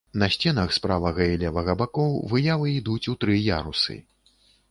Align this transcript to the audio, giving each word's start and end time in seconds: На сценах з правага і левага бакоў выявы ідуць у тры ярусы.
На 0.21 0.27
сценах 0.35 0.69
з 0.75 0.79
правага 0.85 1.25
і 1.33 1.39
левага 1.43 1.75
бакоў 1.83 2.17
выявы 2.31 2.73
ідуць 2.79 3.09
у 3.13 3.17
тры 3.25 3.35
ярусы. 3.51 4.01